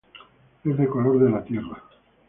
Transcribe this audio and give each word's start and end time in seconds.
Es 0.63 0.77
de 0.79 0.87
color 0.87 1.19
de 1.19 1.29
la 1.29 1.43
tierra. 1.43 1.83